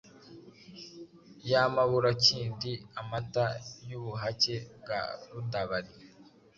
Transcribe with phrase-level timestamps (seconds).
[1.49, 3.45] yamabura Kindi amata
[3.89, 5.91] y’ubuhake bwa Rudabari